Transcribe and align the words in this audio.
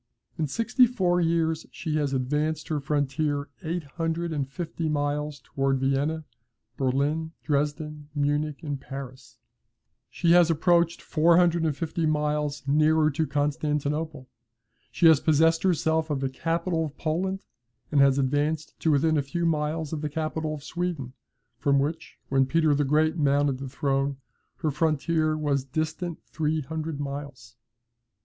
In 0.35 0.47
sixty 0.47 0.87
four 0.87 1.21
years 1.21 1.67
she 1.71 1.97
has 1.97 2.11
advanced 2.11 2.69
her 2.69 2.79
frontier 2.79 3.49
eight 3.61 3.83
hundred 3.83 4.33
and 4.33 4.49
fifty 4.49 4.89
miles 4.89 5.39
towards 5.43 5.79
Vienna, 5.79 6.25
Berlin, 6.75 7.33
Dresden, 7.43 8.09
Munich, 8.15 8.63
and 8.63 8.81
Paris; 8.81 9.37
she 10.09 10.31
has 10.31 10.49
approached 10.49 11.03
four 11.03 11.37
hundred 11.37 11.67
and 11.67 11.77
fifty 11.77 12.07
miles 12.07 12.67
nearer 12.67 13.11
to 13.11 13.27
Constantinople; 13.27 14.27
she 14.89 15.05
has 15.05 15.19
possessed 15.19 15.61
herself 15.61 16.09
of 16.09 16.19
the 16.19 16.31
capital 16.31 16.83
of 16.83 16.97
Poland, 16.97 17.45
and 17.91 18.01
has 18.01 18.17
advanced 18.17 18.73
to 18.79 18.89
within 18.89 19.17
a 19.19 19.21
few 19.21 19.45
miles 19.45 19.93
of 19.93 20.01
the 20.01 20.09
capital 20.09 20.55
of 20.55 20.63
Sweden, 20.63 21.13
from 21.59 21.77
which, 21.77 22.17
when 22.27 22.47
Peter 22.47 22.73
the 22.73 22.83
Great 22.83 23.17
mounted 23.17 23.59
the 23.59 23.69
throne, 23.69 24.17
her 24.63 24.71
frontier 24.71 25.37
was 25.37 25.63
distant 25.63 26.19
three 26.25 26.61
hundred 26.61 26.99
miles. 26.99 27.55